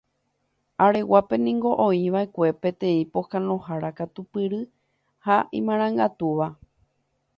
[0.85, 4.61] Areguápe niko oikova'ekue peteĩ pohãnohára katupyry
[5.29, 6.47] ha imarangatúva.